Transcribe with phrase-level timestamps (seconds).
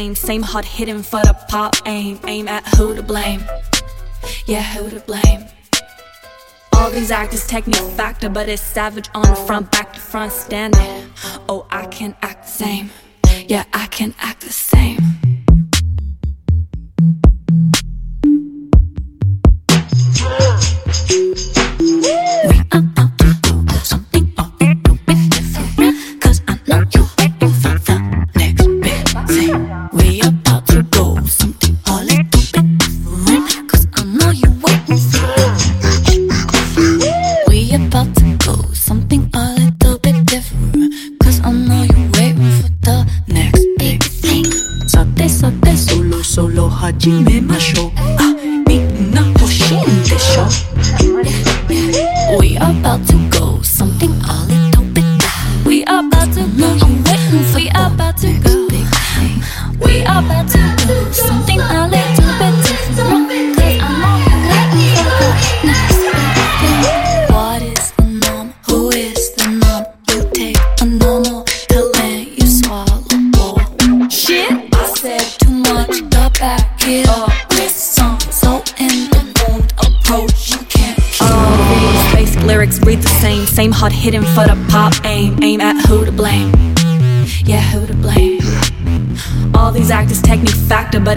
[0.00, 2.18] same, same hard hitting for the pop aim.
[2.26, 3.42] Aim at who to blame.
[4.46, 5.44] Yeah, who to blame.
[6.72, 11.10] All these actors technique factor, but it's savage on the front, back to front standing.
[11.50, 12.89] Oh, I can act the same.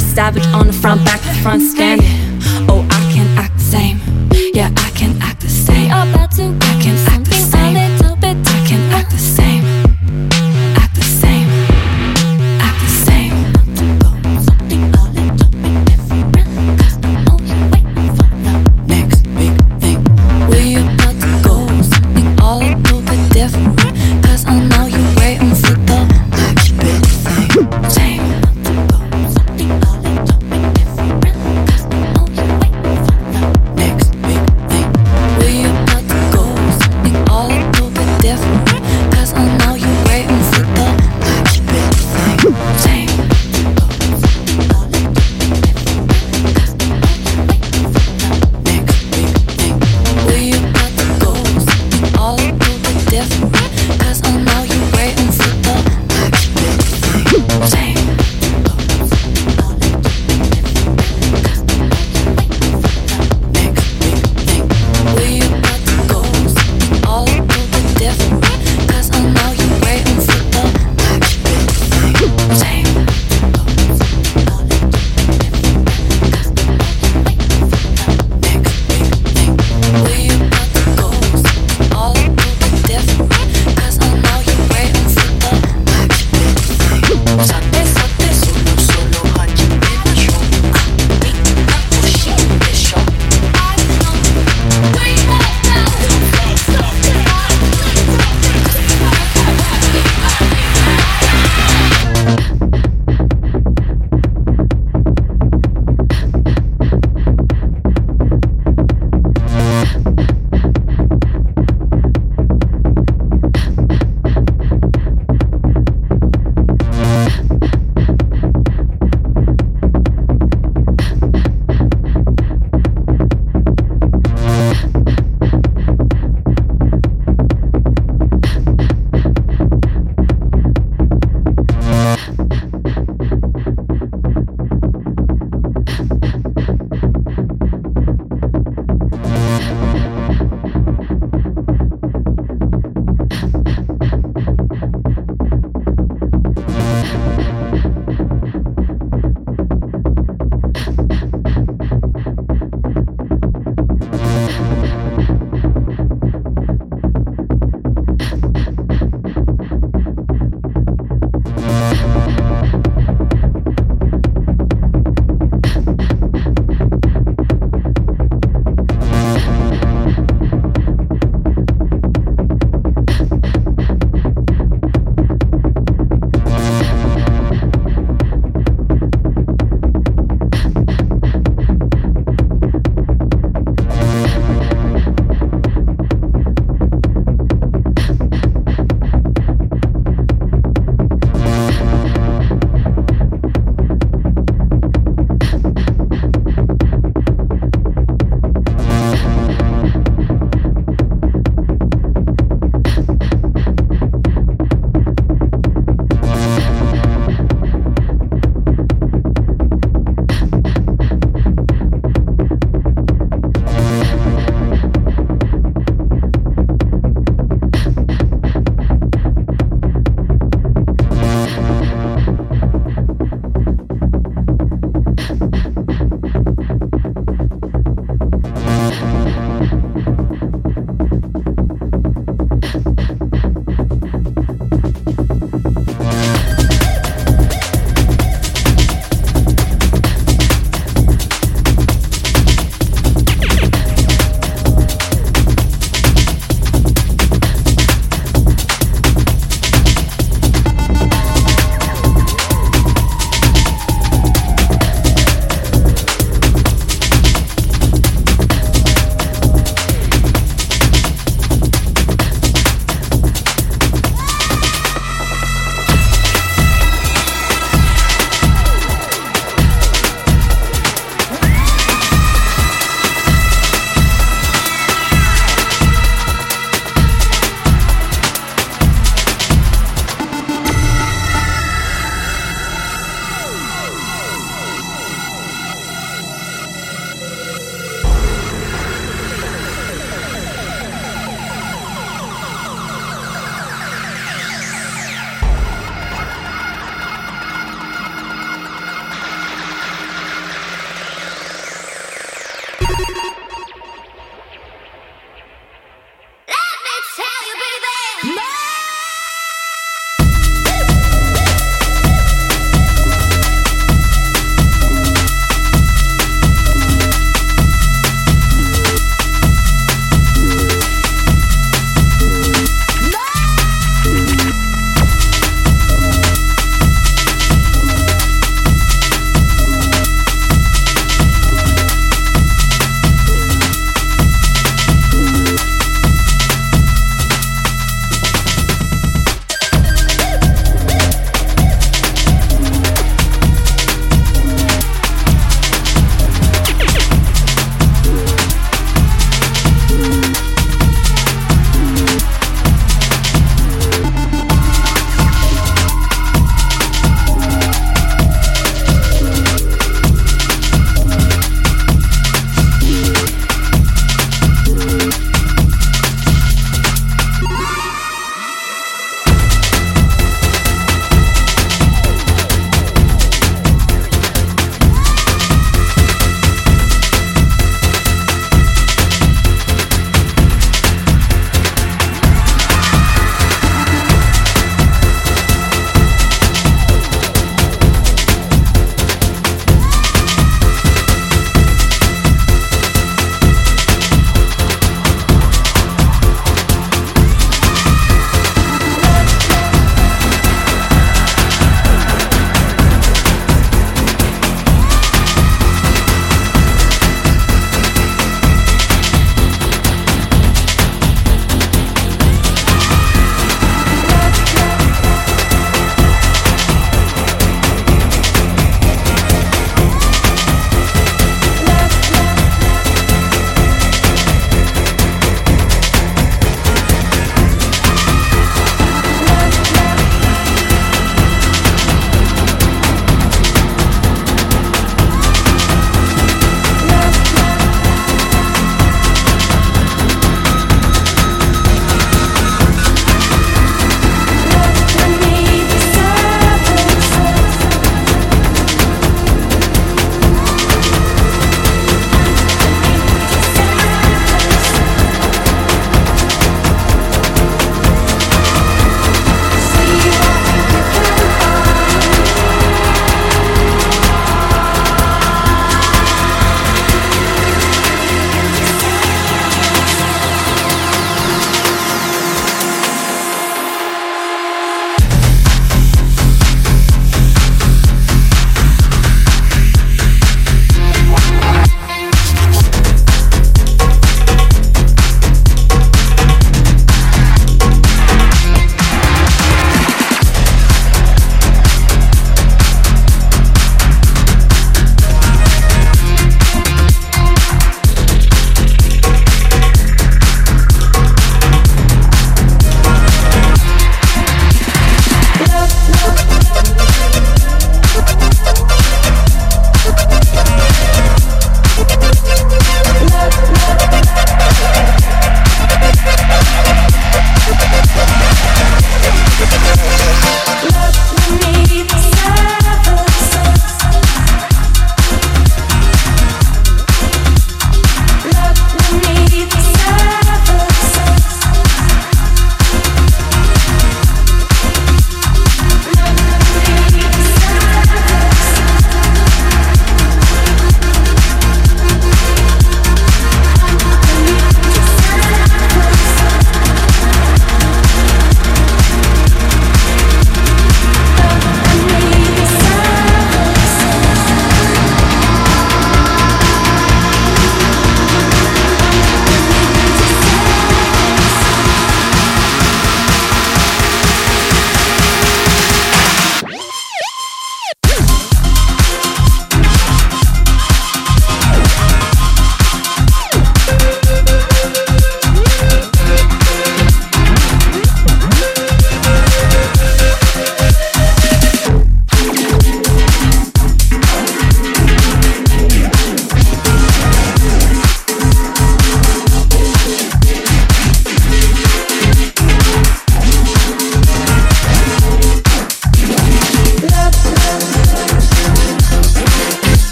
[0.00, 2.23] Savage on the front, back to front standing.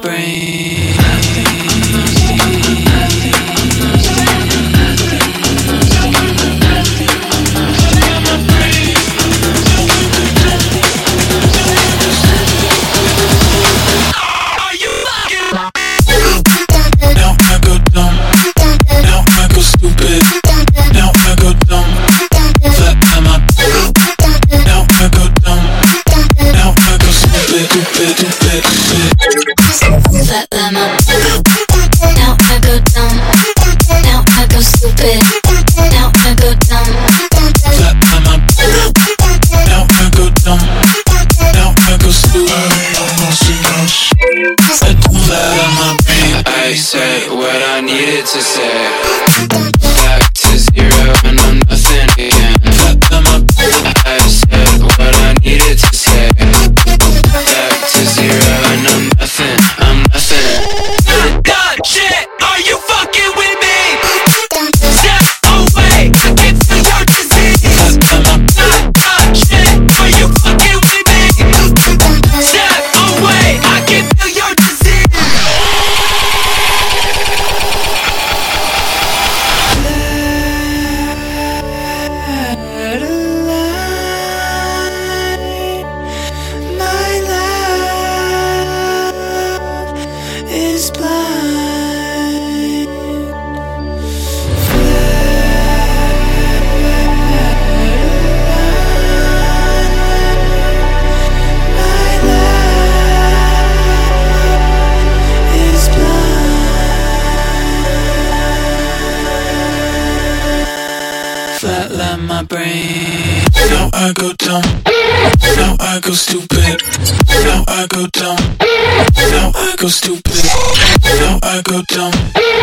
[0.00, 1.29] brain.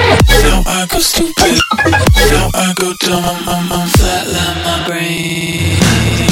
[0.08, 1.60] Now I go stupid.
[2.32, 3.24] Now I go dumb.
[3.24, 6.27] I'm, I'm, I'm flatline my brain.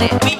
[0.00, 0.39] Like to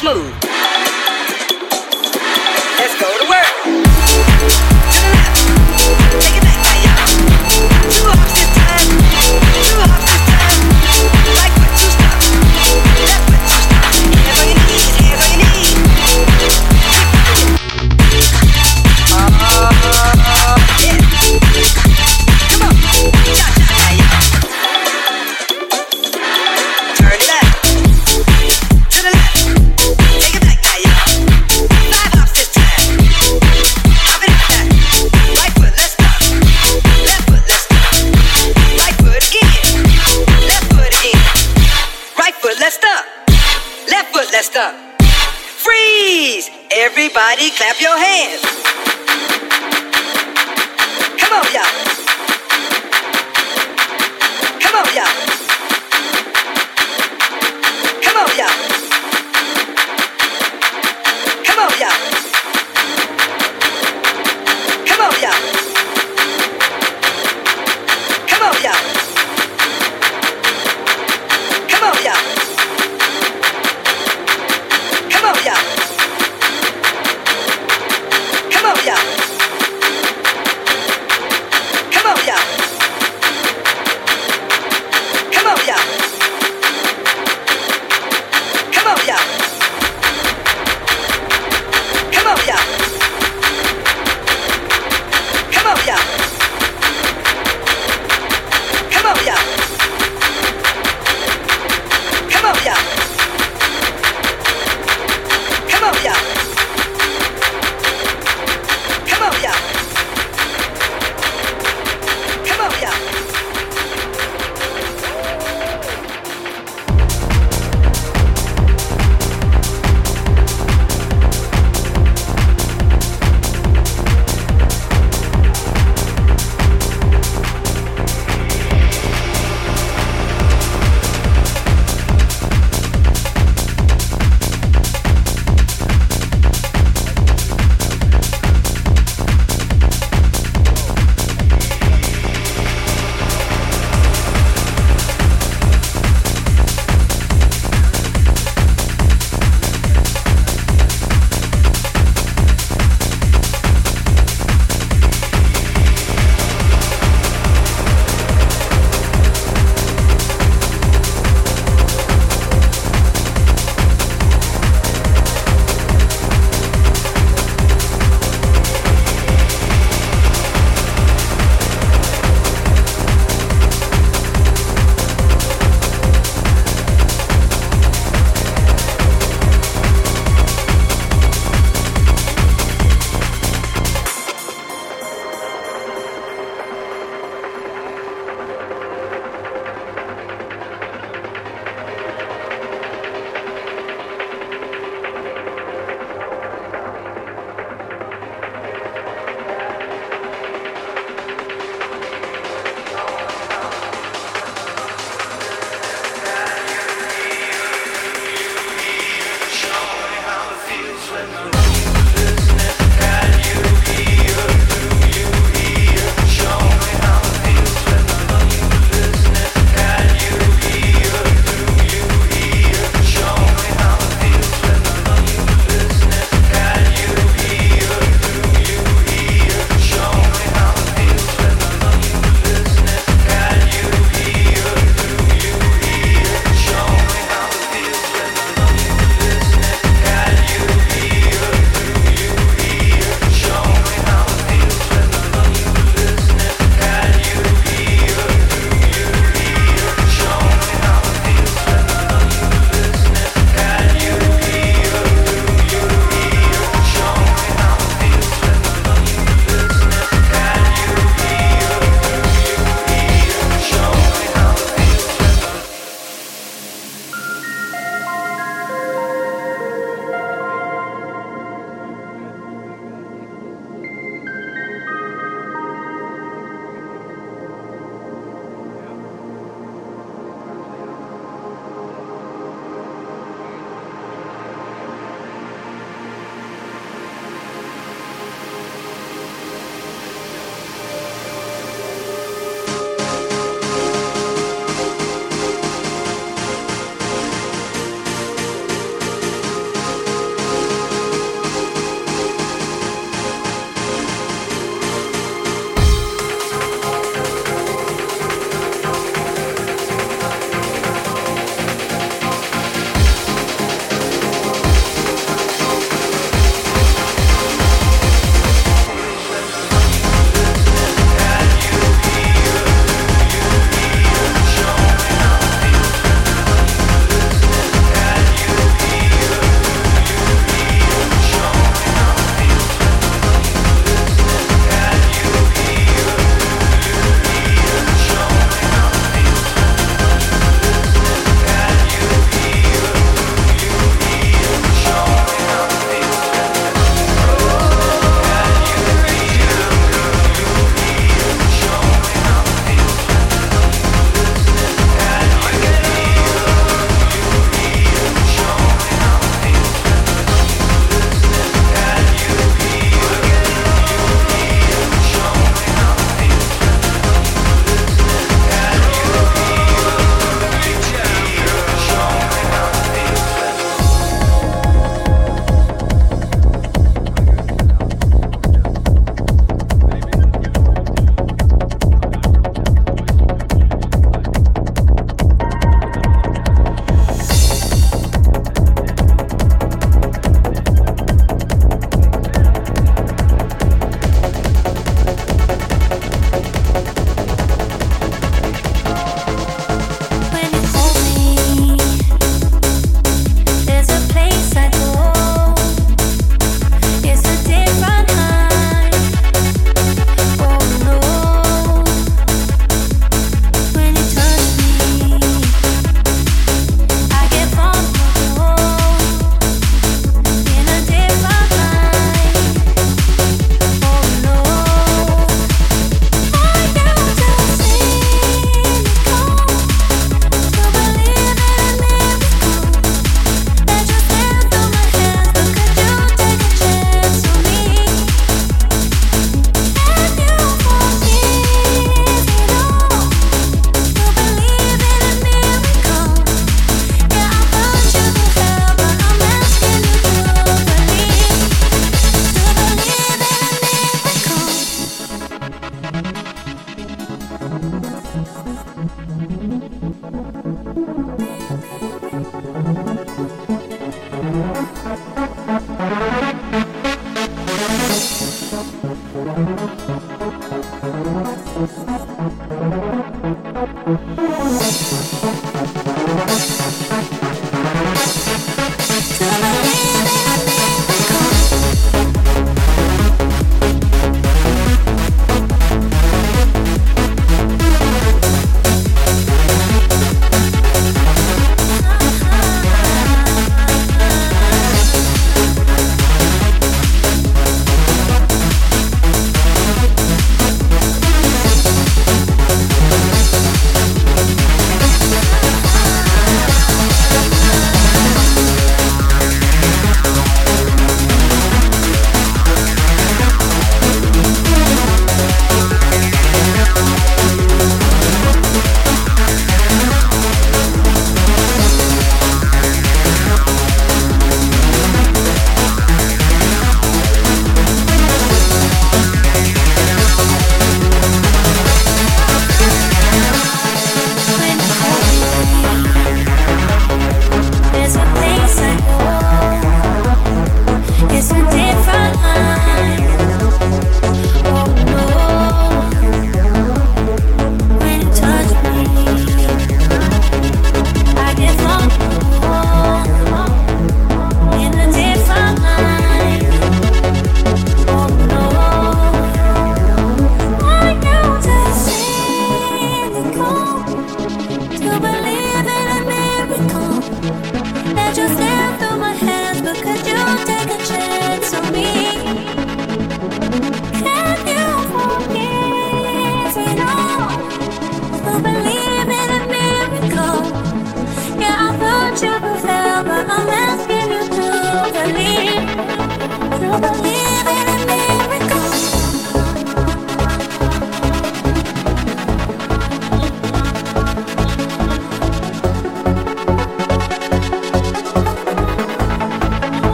[0.00, 0.39] smooth.
[47.60, 48.09] Clap your hands.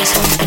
[0.00, 0.39] That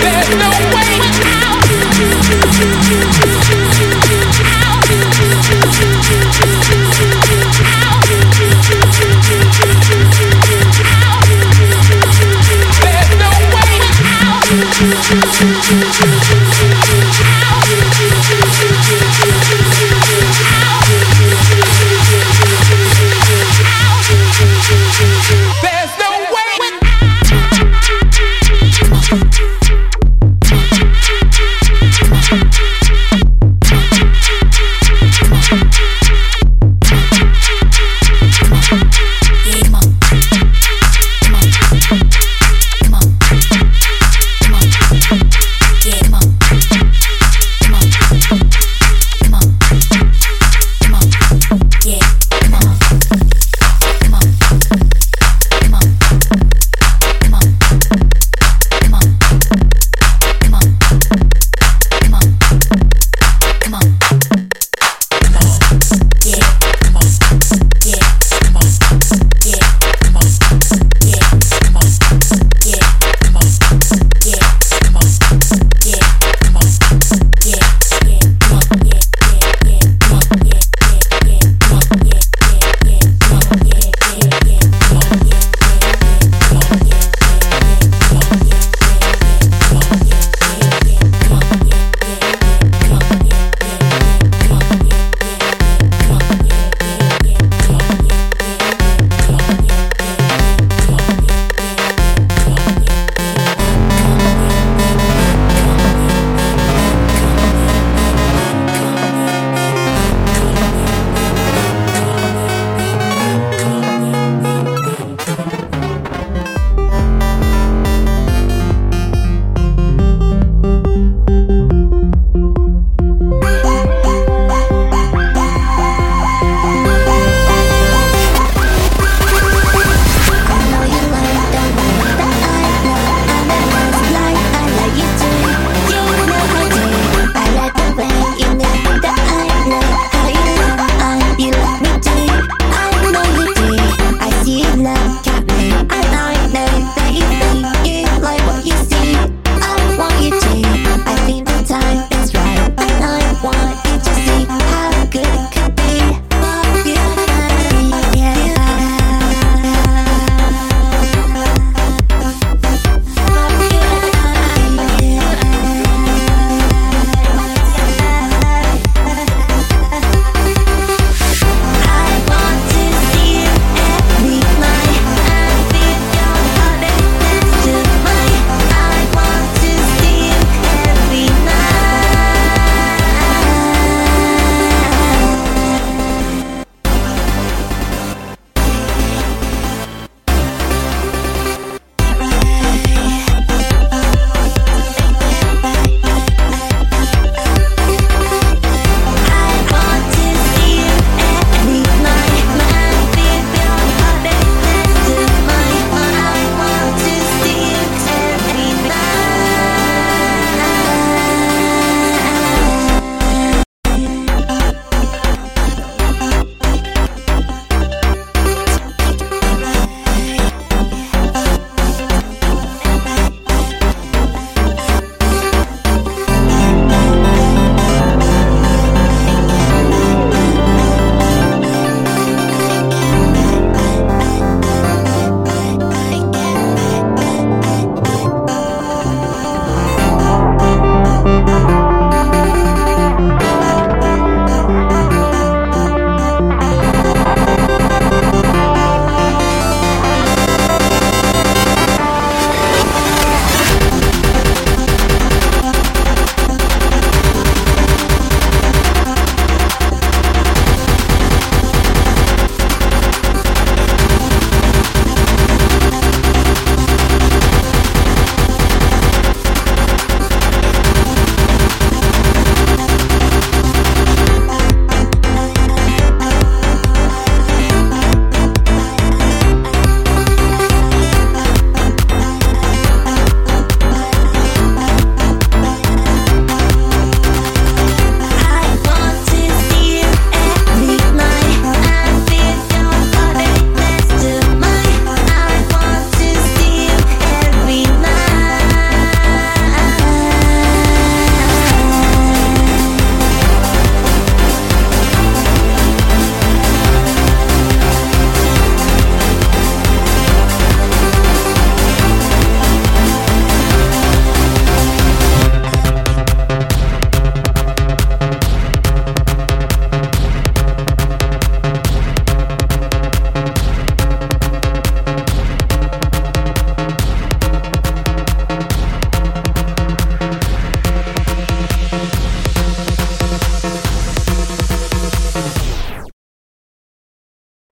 [0.00, 0.49] There's no